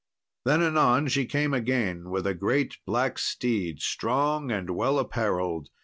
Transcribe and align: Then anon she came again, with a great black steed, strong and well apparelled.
Then 0.45 0.63
anon 0.63 1.09
she 1.09 1.27
came 1.27 1.53
again, 1.53 2.09
with 2.09 2.25
a 2.25 2.33
great 2.33 2.75
black 2.87 3.19
steed, 3.19 3.83
strong 3.83 4.51
and 4.51 4.71
well 4.71 4.97
apparelled. 4.97 5.69